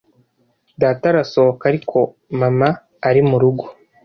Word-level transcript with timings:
Data 0.81 1.03
arasohoka, 1.11 1.63
ariko 1.71 1.97
Mama 2.39 2.69
ari 3.07 3.21
murugo. 3.29 3.65